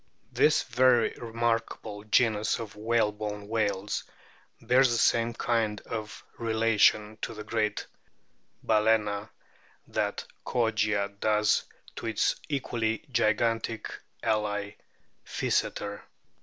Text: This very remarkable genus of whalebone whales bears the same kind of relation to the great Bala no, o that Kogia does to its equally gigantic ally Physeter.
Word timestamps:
This 0.31 0.63
very 0.63 1.13
remarkable 1.21 2.03
genus 2.05 2.57
of 2.59 2.75
whalebone 2.75 3.47
whales 3.47 4.03
bears 4.59 4.89
the 4.89 4.97
same 4.97 5.31
kind 5.31 5.79
of 5.81 6.23
relation 6.39 7.17
to 7.21 7.35
the 7.35 7.43
great 7.43 7.85
Bala 8.63 8.97
no, 8.97 9.11
o 9.13 9.29
that 9.89 10.25
Kogia 10.43 11.07
does 11.19 11.65
to 11.97 12.07
its 12.07 12.35
equally 12.49 13.05
gigantic 13.11 13.91
ally 14.23 14.73
Physeter. 15.23 16.01